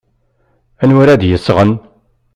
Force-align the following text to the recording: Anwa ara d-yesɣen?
Anwa 0.83 0.99
ara 1.03 1.21
d-yesɣen? 1.21 1.71